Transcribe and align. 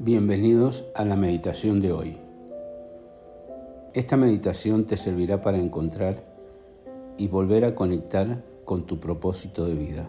Bienvenidos 0.00 0.84
a 0.94 1.04
la 1.04 1.16
meditación 1.16 1.80
de 1.80 1.90
hoy. 1.90 2.16
Esta 3.94 4.16
meditación 4.16 4.84
te 4.84 4.96
servirá 4.96 5.42
para 5.42 5.58
encontrar 5.58 6.22
y 7.16 7.26
volver 7.26 7.64
a 7.64 7.74
conectar 7.74 8.44
con 8.64 8.86
tu 8.86 9.00
propósito 9.00 9.64
de 9.64 9.74
vida. 9.74 10.08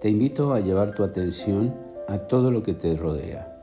Te 0.00 0.08
invito 0.08 0.52
a 0.52 0.60
llevar 0.60 0.94
tu 0.94 1.02
atención 1.02 1.74
a 2.06 2.18
todo 2.18 2.52
lo 2.52 2.62
que 2.62 2.74
te 2.74 2.94
rodea, 2.94 3.60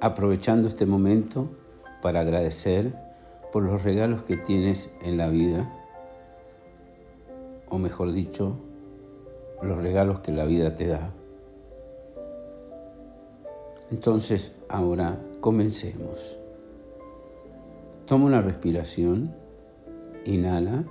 aprovechando 0.00 0.66
este 0.66 0.86
momento 0.86 1.50
para 2.02 2.18
agradecer 2.22 2.96
por 3.52 3.62
los 3.62 3.84
regalos 3.84 4.22
que 4.22 4.36
tienes 4.36 4.90
en 5.02 5.18
la 5.18 5.28
vida, 5.28 5.72
o 7.68 7.78
mejor 7.78 8.10
dicho, 8.12 8.56
los 9.62 9.78
regalos 9.80 10.18
que 10.18 10.32
la 10.32 10.44
vida 10.46 10.74
te 10.74 10.88
da. 10.88 11.12
Entonces, 13.92 14.56
ahora 14.70 15.20
comencemos. 15.40 16.38
Toma 18.06 18.24
una 18.24 18.40
respiración, 18.40 19.34
inhala 20.24 20.84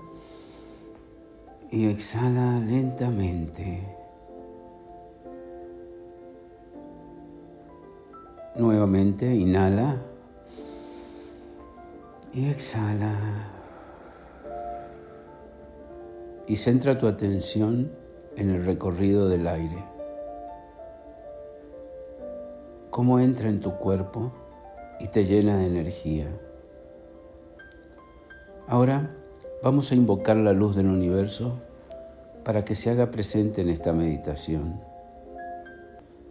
y 1.72 1.88
exhala 1.88 2.60
lentamente. 2.60 3.82
Nuevamente, 8.56 9.34
inhala 9.34 9.96
y 12.36 12.50
exhala. 12.50 13.16
Y 16.48 16.56
centra 16.56 17.00
tu 17.00 17.08
atención 17.08 17.92
en 18.36 18.52
el 18.52 18.64
recorrido 18.64 19.28
del 19.28 19.48
aire 19.48 20.01
cómo 22.92 23.20
entra 23.20 23.48
en 23.48 23.62
tu 23.62 23.78
cuerpo 23.78 24.34
y 25.00 25.08
te 25.08 25.26
llena 25.26 25.58
de 25.58 25.66
energía. 25.66 26.28
Ahora 28.68 29.16
vamos 29.64 29.92
a 29.92 29.96
invocar 29.96 30.36
la 30.36 30.52
luz 30.52 30.76
del 30.76 30.88
universo 30.88 31.60
para 32.44 32.66
que 32.66 32.76
se 32.76 32.90
haga 32.90 33.10
presente 33.10 33.62
en 33.62 33.70
esta 33.70 33.94
meditación, 33.94 34.82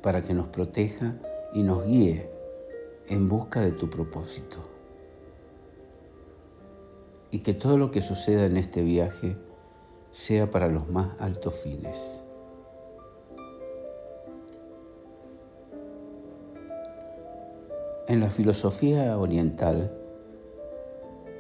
para 0.03 0.23
que 0.23 0.35
nos 0.35 0.49
proteja 0.49 1.15
y 1.55 1.63
nos 1.63 1.87
guíe 1.87 2.31
en 3.09 3.29
busca 3.29 3.61
de 3.61 3.73
tu 3.73 3.89
propósito. 3.89 4.59
Y 7.31 7.39
que 7.41 7.55
todo 7.55 7.79
lo 7.79 7.91
que 7.91 8.03
suceda 8.03 8.45
en 8.45 8.59
este 8.59 8.83
viaje 8.83 9.37
sea 10.13 10.51
para 10.51 10.69
los 10.69 10.91
más 10.91 11.09
altos 11.21 11.55
fines. 11.55 12.23
En 18.11 18.19
la 18.19 18.29
filosofía 18.29 19.17
oriental, 19.17 19.93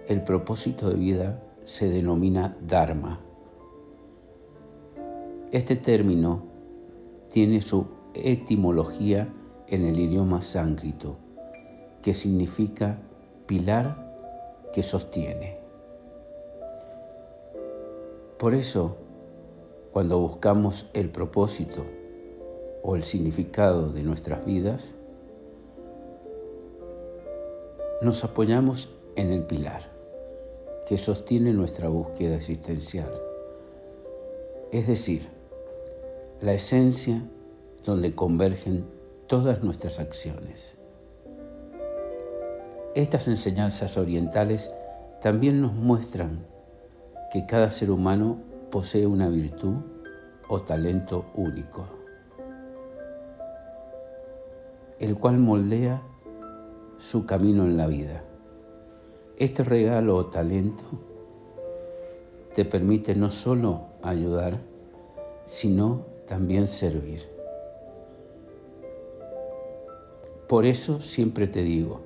el 0.06 0.22
propósito 0.22 0.88
de 0.88 0.94
vida 0.94 1.42
se 1.64 1.90
denomina 1.90 2.56
Dharma. 2.64 3.18
Este 5.50 5.74
término 5.74 6.44
tiene 7.28 7.60
su 7.60 7.86
etimología 8.14 9.34
en 9.66 9.84
el 9.84 9.98
idioma 9.98 10.42
sánscrito, 10.42 11.16
que 12.02 12.14
significa 12.14 13.00
pilar 13.46 14.70
que 14.72 14.84
sostiene. 14.84 15.58
Por 18.38 18.54
eso, 18.54 18.96
cuando 19.90 20.20
buscamos 20.20 20.88
el 20.94 21.10
propósito 21.10 21.84
o 22.84 22.94
el 22.94 23.02
significado 23.02 23.90
de 23.90 24.04
nuestras 24.04 24.46
vidas, 24.46 24.94
nos 28.00 28.24
apoyamos 28.24 28.88
en 29.16 29.30
el 29.30 29.42
pilar 29.42 29.82
que 30.86 30.96
sostiene 30.96 31.52
nuestra 31.52 31.88
búsqueda 31.88 32.36
existencial, 32.36 33.12
es 34.72 34.86
decir, 34.86 35.28
la 36.40 36.54
esencia 36.54 37.22
donde 37.84 38.14
convergen 38.14 38.86
todas 39.26 39.62
nuestras 39.62 40.00
acciones. 40.00 40.78
Estas 42.94 43.28
enseñanzas 43.28 43.96
orientales 43.98 44.72
también 45.20 45.60
nos 45.60 45.74
muestran 45.74 46.46
que 47.32 47.44
cada 47.46 47.70
ser 47.70 47.90
humano 47.90 48.38
posee 48.70 49.06
una 49.06 49.28
virtud 49.28 49.74
o 50.48 50.62
talento 50.62 51.26
único, 51.34 51.86
el 54.98 55.16
cual 55.16 55.38
moldea 55.38 56.02
su 57.00 57.24
camino 57.24 57.64
en 57.64 57.78
la 57.78 57.86
vida. 57.86 58.22
Este 59.38 59.64
regalo 59.64 60.16
o 60.16 60.26
talento 60.26 60.82
te 62.54 62.66
permite 62.66 63.14
no 63.14 63.30
solo 63.30 63.84
ayudar, 64.02 64.58
sino 65.46 66.02
también 66.26 66.68
servir. 66.68 67.22
Por 70.46 70.66
eso 70.66 71.00
siempre 71.00 71.46
te 71.46 71.62
digo, 71.62 72.02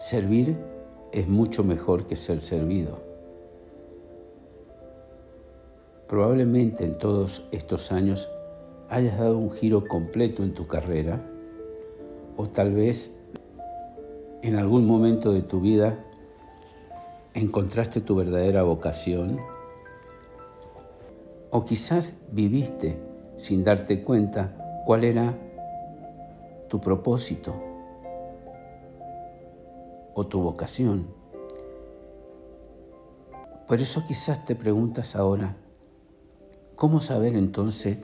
servir 0.00 0.56
es 1.12 1.28
mucho 1.28 1.62
mejor 1.62 2.06
que 2.06 2.16
ser 2.16 2.40
servido. 2.40 3.00
Probablemente 6.08 6.84
en 6.84 6.96
todos 6.96 7.46
estos 7.52 7.92
años 7.92 8.30
hayas 8.88 9.18
dado 9.18 9.36
un 9.36 9.50
giro 9.50 9.86
completo 9.86 10.42
en 10.42 10.54
tu 10.54 10.66
carrera 10.66 11.20
o 12.38 12.48
tal 12.48 12.72
vez 12.72 13.14
en 14.44 14.56
algún 14.56 14.86
momento 14.86 15.32
de 15.32 15.40
tu 15.40 15.62
vida 15.62 16.04
encontraste 17.32 18.02
tu 18.02 18.14
verdadera 18.14 18.62
vocación 18.62 19.40
o 21.50 21.64
quizás 21.64 22.12
viviste 22.30 23.00
sin 23.38 23.64
darte 23.64 24.02
cuenta 24.02 24.82
cuál 24.84 25.04
era 25.04 25.34
tu 26.68 26.78
propósito 26.78 27.54
o 30.12 30.26
tu 30.26 30.42
vocación. 30.42 31.06
Por 33.66 33.80
eso 33.80 34.04
quizás 34.06 34.44
te 34.44 34.54
preguntas 34.54 35.16
ahora, 35.16 35.56
¿cómo 36.76 37.00
saber 37.00 37.34
entonces 37.34 37.96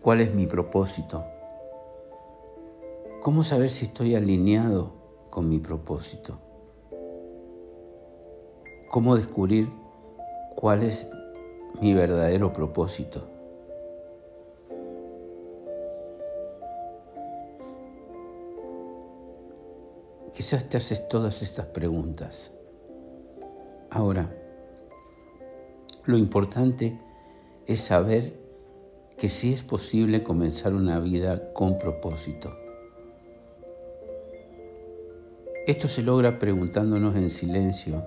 cuál 0.00 0.20
es 0.20 0.32
mi 0.32 0.46
propósito? 0.46 1.24
¿Cómo 3.20 3.42
saber 3.42 3.68
si 3.68 3.86
estoy 3.86 4.14
alineado 4.14 5.01
con 5.32 5.48
mi 5.48 5.58
propósito? 5.58 6.38
¿Cómo 8.90 9.16
descubrir 9.16 9.66
cuál 10.54 10.82
es 10.82 11.08
mi 11.80 11.94
verdadero 11.94 12.52
propósito? 12.52 13.26
Quizás 20.34 20.68
te 20.68 20.76
haces 20.76 21.08
todas 21.08 21.40
estas 21.40 21.64
preguntas. 21.64 22.52
Ahora, 23.88 24.36
lo 26.04 26.18
importante 26.18 27.00
es 27.66 27.80
saber 27.80 28.38
que 29.16 29.30
sí 29.30 29.54
es 29.54 29.62
posible 29.62 30.22
comenzar 30.22 30.74
una 30.74 30.98
vida 30.98 31.54
con 31.54 31.78
propósito. 31.78 32.61
Esto 35.64 35.86
se 35.86 36.02
logra 36.02 36.40
preguntándonos 36.40 37.14
en 37.14 37.30
silencio 37.30 38.02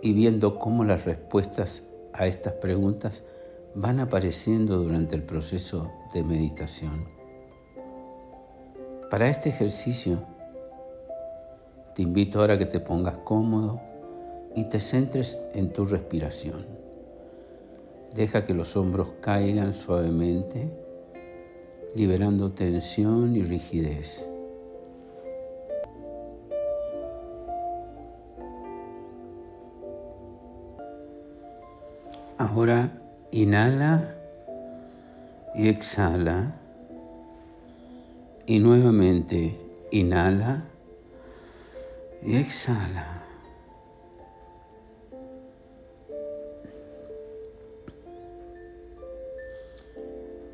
y 0.00 0.12
viendo 0.12 0.58
cómo 0.58 0.82
las 0.82 1.04
respuestas 1.04 1.84
a 2.12 2.26
estas 2.26 2.54
preguntas 2.54 3.22
van 3.76 4.00
apareciendo 4.00 4.78
durante 4.78 5.14
el 5.14 5.22
proceso 5.22 5.92
de 6.12 6.24
meditación. 6.24 7.06
Para 9.08 9.28
este 9.28 9.50
ejercicio, 9.50 10.26
te 11.94 12.02
invito 12.02 12.40
ahora 12.40 12.54
a 12.54 12.58
que 12.58 12.66
te 12.66 12.80
pongas 12.80 13.18
cómodo 13.18 13.80
y 14.56 14.64
te 14.64 14.80
centres 14.80 15.38
en 15.54 15.72
tu 15.72 15.84
respiración. 15.84 16.66
Deja 18.12 18.44
que 18.44 18.52
los 18.52 18.76
hombros 18.76 19.12
caigan 19.20 19.74
suavemente, 19.74 20.68
liberando 21.94 22.50
tensión 22.50 23.36
y 23.36 23.44
rigidez. 23.44 24.31
Ahora 32.38 32.90
inhala 33.30 34.14
y 35.54 35.68
exhala. 35.68 36.56
Y 38.46 38.58
nuevamente 38.58 39.58
inhala 39.90 40.64
y 42.24 42.36
exhala. 42.36 43.22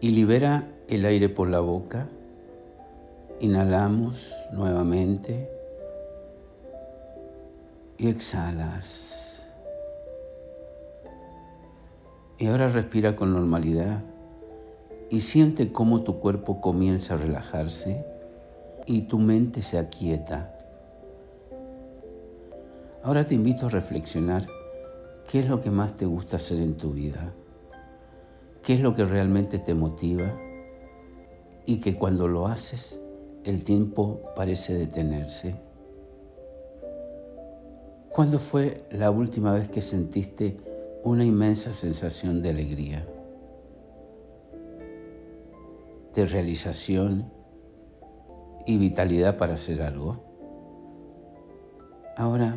y 0.01 0.11
libera 0.11 0.69
el 0.89 1.05
aire 1.05 1.29
por 1.29 1.49
la 1.49 1.61
boca. 1.61 2.09
Inhalamos 3.41 4.35
nuevamente 4.53 5.49
y 7.99 8.09
exhalas. 8.09 9.28
Y 12.39 12.47
ahora 12.47 12.69
respira 12.69 13.17
con 13.17 13.33
normalidad 13.33 14.05
y 15.11 15.21
siente 15.21 15.73
cómo 15.73 16.03
tu 16.03 16.21
cuerpo 16.21 16.61
comienza 16.61 17.15
a 17.15 17.17
relajarse 17.17 18.05
y 18.87 19.03
tu 19.03 19.19
mente 19.19 19.61
se 19.61 19.77
aquieta. 19.77 20.55
Ahora 23.03 23.25
te 23.25 23.35
invito 23.35 23.67
a 23.67 23.71
reflexionar 23.71 24.47
qué 25.27 25.41
es 25.41 25.49
lo 25.49 25.61
que 25.61 25.71
más 25.71 25.97
te 25.97 26.07
gusta 26.07 26.37
hacer 26.37 26.61
en 26.61 26.77
tu 26.77 26.93
vida, 26.93 27.33
qué 28.63 28.75
es 28.75 28.81
lo 28.83 28.95
que 28.95 29.05
realmente 29.05 29.59
te 29.59 29.75
motiva 29.75 30.33
y 31.67 31.81
que 31.81 31.97
cuando 31.97 32.29
lo 32.29 32.47
haces 32.47 33.01
el 33.45 33.65
tiempo 33.65 34.21
parece 34.37 34.75
detenerse. 34.75 35.57
¿Cuándo 38.11 38.39
fue 38.39 38.85
la 38.91 39.11
última 39.11 39.53
vez 39.53 39.69
que 39.69 39.81
sentiste 39.81 40.57
una 41.05 41.25
inmensa 41.25 41.73
sensación 41.73 42.43
de 42.43 42.51
alegría? 42.51 43.07
de 46.15 46.27
realización 46.27 47.31
y 48.67 48.77
vitalidad 48.77 49.37
para 49.37 49.55
hacer 49.55 49.83
algo. 49.83 50.19
Ahora, 52.17 52.57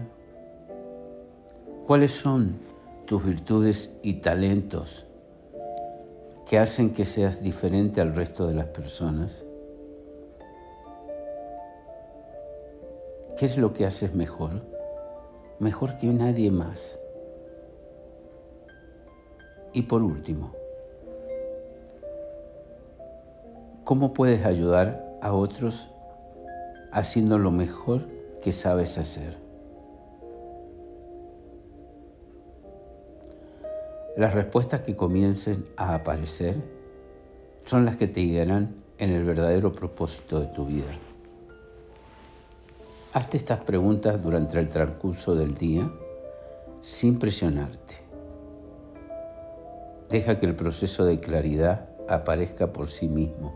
¿cuáles 1.86 2.12
son 2.12 2.58
tus 3.06 3.24
virtudes 3.24 3.92
y 4.02 4.16
talentos 4.16 5.06
que 6.50 6.58
hacen 6.58 6.94
que 6.94 7.06
seas 7.06 7.42
diferente 7.42 8.02
al 8.02 8.16
resto 8.16 8.48
de 8.48 8.56
las 8.56 8.68
personas? 8.68 9.46
¿Qué 13.38 13.46
es 13.46 13.58
lo 13.58 13.74
que 13.74 13.86
haces 13.86 14.14
mejor? 14.16 14.64
Mejor 15.60 15.98
que 15.98 16.08
nadie 16.08 16.52
más. 16.52 17.01
Y 19.74 19.84
por 19.84 20.04
último, 20.04 20.52
¿Cómo 23.92 24.14
puedes 24.14 24.46
ayudar 24.46 25.04
a 25.22 25.34
otros 25.34 25.90
haciendo 26.94 27.38
lo 27.38 27.52
mejor 27.52 28.08
que 28.42 28.54
sabes 28.54 28.98
hacer? 28.98 29.38
Las 34.16 34.34
respuestas 34.34 34.82
que 34.82 34.96
comiencen 34.96 35.66
a 35.76 35.96
aparecer 35.96 36.56
son 37.66 37.84
las 37.84 37.98
que 37.98 38.08
te 38.08 38.22
guiarán 38.22 38.76
en 38.98 39.10
el 39.12 39.26
verdadero 39.26 39.74
propósito 39.74 40.40
de 40.40 40.48
tu 40.48 40.66
vida. 40.66 40.98
Hazte 43.12 43.36
estas 43.36 43.60
preguntas 43.60 44.24
durante 44.24 44.58
el 44.58 44.70
transcurso 44.70 45.36
del 45.36 45.56
día 45.56 45.92
sin 46.82 47.20
presionarte. 47.20 48.01
Deja 50.12 50.38
que 50.38 50.46
el 50.46 50.58
proceso 50.58 51.06
de 51.06 51.22
claridad 51.22 51.88
aparezca 52.10 52.74
por 52.74 52.90
sí 52.90 53.08
mismo. 53.08 53.54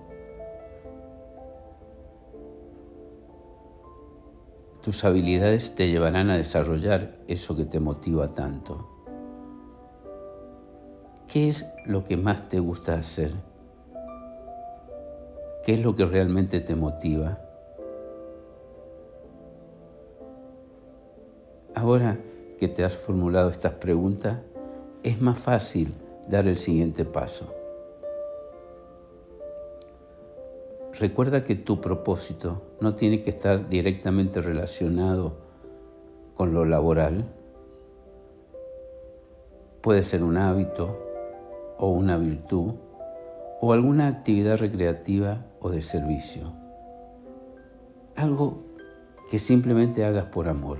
Tus 4.81 5.03
habilidades 5.03 5.75
te 5.75 5.89
llevarán 5.89 6.29
a 6.29 6.37
desarrollar 6.37 7.17
eso 7.27 7.57
que 7.57 7.65
te 7.65 7.81
motiva 7.81 8.29
tanto. 8.29 8.89
¿Qué 11.27 11.49
es 11.49 11.65
lo 11.85 12.05
que 12.05 12.15
más 12.15 12.47
te 12.47 12.59
gusta 12.59 12.93
hacer? 12.93 13.33
¿Qué 15.65 15.73
es 15.73 15.83
lo 15.83 15.93
que 15.93 16.05
realmente 16.05 16.61
te 16.61 16.75
motiva? 16.75 17.37
Ahora 21.73 22.17
que 22.57 22.69
te 22.69 22.85
has 22.85 22.95
formulado 22.95 23.49
estas 23.49 23.73
preguntas, 23.73 24.37
es 25.03 25.19
más 25.19 25.37
fácil 25.37 25.93
dar 26.27 26.47
el 26.47 26.57
siguiente 26.57 27.05
paso. 27.05 27.53
Recuerda 30.99 31.43
que 31.43 31.55
tu 31.55 31.81
propósito 31.81 32.61
no 32.79 32.95
tiene 32.95 33.21
que 33.21 33.29
estar 33.29 33.67
directamente 33.67 34.39
relacionado 34.39 35.37
con 36.35 36.53
lo 36.53 36.63
laboral. 36.63 37.25
Puede 39.81 40.03
ser 40.03 40.23
un 40.23 40.37
hábito 40.37 40.97
o 41.77 41.89
una 41.89 42.17
virtud 42.17 42.75
o 43.61 43.73
alguna 43.73 44.07
actividad 44.07 44.57
recreativa 44.57 45.45
o 45.59 45.69
de 45.69 45.81
servicio. 45.81 46.53
Algo 48.15 48.63
que 49.29 49.37
simplemente 49.39 50.05
hagas 50.05 50.27
por 50.27 50.47
amor. 50.47 50.77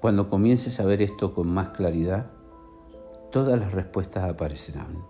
Cuando 0.00 0.30
comiences 0.30 0.80
a 0.80 0.84
ver 0.84 1.02
esto 1.02 1.34
con 1.34 1.48
más 1.48 1.70
claridad, 1.70 2.26
todas 3.34 3.58
las 3.58 3.72
respuestas 3.72 4.22
aparecerán. 4.22 5.04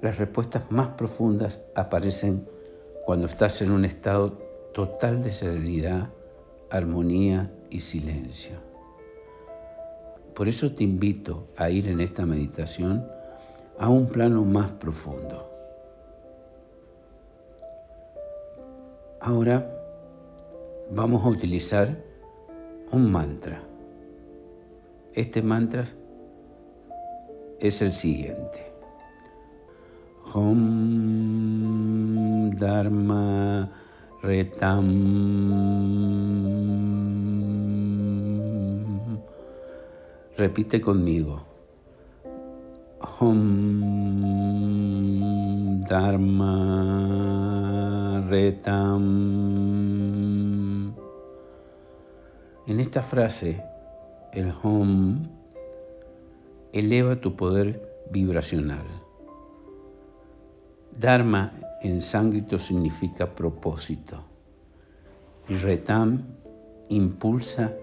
Las 0.00 0.16
respuestas 0.16 0.72
más 0.72 0.88
profundas 0.96 1.60
aparecen 1.74 2.48
cuando 3.04 3.26
estás 3.26 3.60
en 3.60 3.70
un 3.70 3.84
estado 3.84 4.38
total 4.72 5.22
de 5.22 5.30
serenidad, 5.32 6.08
armonía 6.70 7.52
y 7.68 7.80
silencio. 7.80 8.56
Por 10.34 10.48
eso 10.48 10.72
te 10.72 10.84
invito 10.84 11.48
a 11.58 11.68
ir 11.68 11.88
en 11.88 12.00
esta 12.00 12.24
meditación 12.24 13.06
a 13.78 13.90
un 13.90 14.06
plano 14.06 14.46
más 14.46 14.70
profundo. 14.70 15.46
Ahora 19.20 19.70
vamos 20.90 21.22
a 21.22 21.28
utilizar 21.28 22.08
un 22.92 23.12
mantra. 23.12 23.67
Este 25.18 25.42
mantra 25.42 25.84
es 27.58 27.82
el 27.82 27.92
siguiente. 27.92 28.72
Om 30.32 30.50
Dharma 32.50 33.68
Retam. 34.22 34.86
Repite 40.36 40.80
conmigo. 40.80 41.42
Om 43.18 43.50
Dharma 45.82 46.54
Retam. 48.28 49.02
En 52.68 52.78
esta 52.78 53.02
frase, 53.02 53.67
el 54.32 54.52
Hom 54.62 55.26
eleva 56.72 57.16
tu 57.16 57.36
poder 57.36 58.06
vibracional. 58.10 58.86
Dharma 60.98 61.52
en 61.82 62.00
sánscrito 62.00 62.58
significa 62.58 63.34
propósito. 63.34 64.24
Retam 65.48 66.22
impulsa 66.88 67.74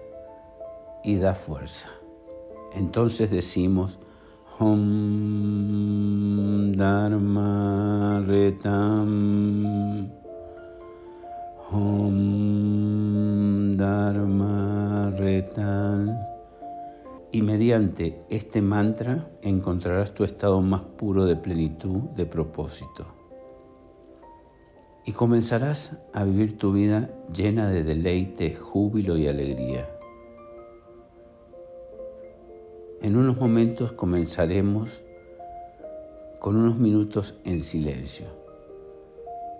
y 1.02 1.16
da 1.16 1.34
fuerza. 1.34 1.88
Entonces 2.74 3.30
decimos 3.30 3.98
Om 4.58 6.72
Dharma 6.72 8.22
Retam. 8.26 10.10
Om 11.70 13.76
Dharma 13.76 15.12
Retam. 15.16 16.25
Y 17.36 17.42
mediante 17.42 18.24
este 18.30 18.62
mantra 18.62 19.30
encontrarás 19.42 20.14
tu 20.14 20.24
estado 20.24 20.62
más 20.62 20.80
puro 20.80 21.26
de 21.26 21.36
plenitud, 21.36 21.98
de 22.16 22.24
propósito. 22.24 23.04
Y 25.04 25.12
comenzarás 25.12 25.98
a 26.14 26.24
vivir 26.24 26.56
tu 26.56 26.72
vida 26.72 27.10
llena 27.30 27.68
de 27.68 27.84
deleite, 27.84 28.54
júbilo 28.54 29.18
y 29.18 29.28
alegría. 29.28 29.86
En 33.02 33.18
unos 33.18 33.36
momentos 33.36 33.92
comenzaremos 33.92 35.02
con 36.38 36.56
unos 36.56 36.78
minutos 36.78 37.36
en 37.44 37.60
silencio. 37.60 38.28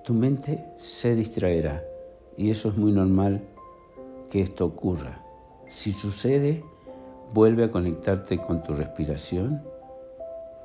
Tu 0.03 0.15
mente 0.15 0.65
se 0.79 1.15
distraerá 1.15 1.85
y 2.39 2.49
eso 2.49 2.71
es 2.71 2.77
muy 2.79 2.93
normal 2.93 3.43
que 4.31 4.41
esto 4.41 4.65
ocurra. 4.65 5.23
Si 5.69 5.93
sucede, 5.93 6.65
Vuelve 7.37 7.65
a 7.65 7.71
conectarte 7.71 8.39
con 8.39 8.63
tu 8.63 8.73
respiración 8.73 9.63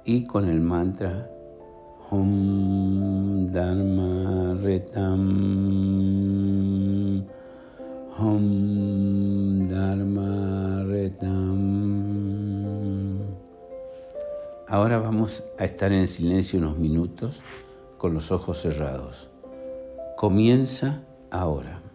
y 0.06 0.24
con 0.24 0.48
el 0.48 0.62
mantra 0.62 1.30
Om 2.10 3.52
Dharma 3.52 4.54
Retam. 4.54 5.28
Om 8.18 9.68
Dharma 9.68 10.84
Retam. 10.86 11.42
Ahora 14.70 14.98
vamos 15.00 15.44
a 15.60 15.66
estar 15.66 15.92
en 15.92 16.08
silencio 16.08 16.58
unos 16.58 16.78
minutos 16.78 17.42
con 17.98 18.14
los 18.14 18.32
ojos 18.32 18.62
cerrados. 18.62 19.30
Comienza 20.16 21.02
ahora. 21.32 21.91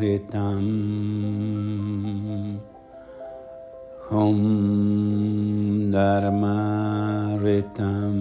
Ritam. 0.00 0.64
Om 4.10 5.90
Dharma 5.92 7.36
Ritam. 7.38 8.16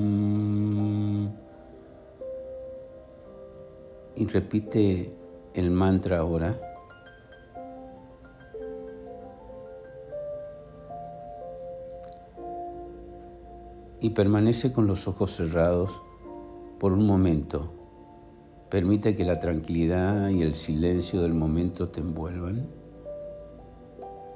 Y 4.15 4.25
repite 4.27 5.13
el 5.53 5.71
mantra 5.71 6.19
ahora. 6.19 6.59
Y 14.01 14.11
permanece 14.11 14.71
con 14.71 14.85
los 14.85 15.07
ojos 15.07 15.31
cerrados 15.31 16.01
por 16.79 16.93
un 16.93 17.07
momento 17.07 17.78
Permite 18.69 19.15
que 19.15 19.25
la 19.25 19.39
tranquilidad 19.39 20.29
y 20.29 20.43
el 20.43 20.53
silencio 20.53 21.23
del 21.23 21.33
momento 21.33 21.89
te 21.89 22.01
envuelvan. 22.01 22.67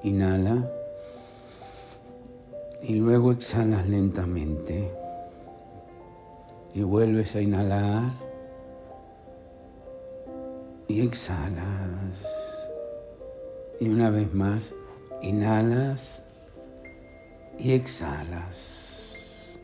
Inhala 0.01 0.67
y 2.81 2.95
luego 2.95 3.31
exhalas 3.31 3.87
lentamente. 3.87 4.91
Y 6.73 6.81
vuelves 6.81 7.35
a 7.35 7.41
inhalar 7.41 8.11
y 10.87 11.01
exhalas. 11.01 12.25
Y 13.79 13.87
una 13.87 14.09
vez 14.09 14.33
más, 14.33 14.73
inhalas 15.21 16.23
y 17.59 17.73
exhalas. 17.73 19.59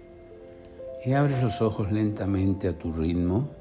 Y 1.04 1.14
abres 1.14 1.42
los 1.42 1.60
ojos 1.62 1.92
lentamente 1.92 2.68
a 2.68 2.78
tu 2.78 2.92
ritmo. 2.92 3.59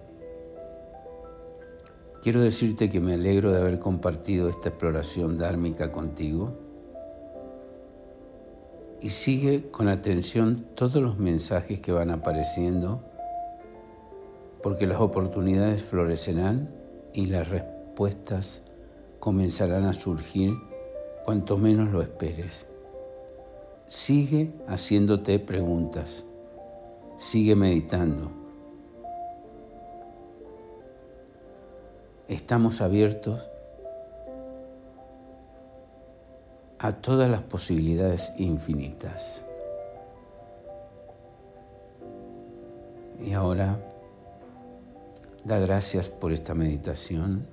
Quiero 2.28 2.42
decirte 2.42 2.90
que 2.90 3.00
me 3.00 3.14
alegro 3.14 3.52
de 3.52 3.58
haber 3.58 3.78
compartido 3.78 4.50
esta 4.50 4.68
exploración 4.68 5.38
dármica 5.38 5.90
contigo. 5.90 6.52
Y 9.00 9.08
sigue 9.08 9.70
con 9.70 9.88
atención 9.88 10.66
todos 10.74 11.02
los 11.02 11.18
mensajes 11.18 11.80
que 11.80 11.90
van 11.90 12.10
apareciendo 12.10 13.02
porque 14.62 14.86
las 14.86 15.00
oportunidades 15.00 15.82
florecerán 15.82 16.68
y 17.14 17.28
las 17.28 17.48
respuestas 17.48 18.62
comenzarán 19.20 19.86
a 19.86 19.94
surgir 19.94 20.52
cuanto 21.24 21.56
menos 21.56 21.90
lo 21.92 22.02
esperes. 22.02 22.66
Sigue 23.86 24.52
haciéndote 24.66 25.38
preguntas, 25.38 26.26
sigue 27.16 27.56
meditando 27.56 28.37
estamos 32.28 32.82
abiertos 32.82 33.50
a 36.78 36.92
todas 36.92 37.30
las 37.30 37.42
posibilidades 37.42 38.32
infinitas. 38.36 39.44
Y 43.20 43.32
ahora, 43.32 43.80
da 45.44 45.58
gracias 45.58 46.08
por 46.08 46.32
esta 46.32 46.54
meditación. 46.54 47.46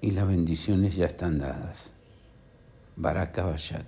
Y 0.00 0.12
las 0.12 0.28
bendiciones 0.28 0.94
ya 0.94 1.06
están 1.06 1.38
dadas. 1.38 1.92
Baraka 2.94 3.44
Bayat. 3.44 3.86